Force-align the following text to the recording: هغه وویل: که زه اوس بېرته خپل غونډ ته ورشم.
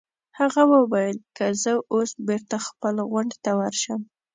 هغه 0.39 0.61
وویل: 0.73 1.17
که 1.37 1.45
زه 1.63 1.73
اوس 1.93 2.11
بېرته 2.27 2.57
خپل 2.67 2.95
غونډ 3.11 3.31
ته 3.43 3.51
ورشم. 3.59 3.99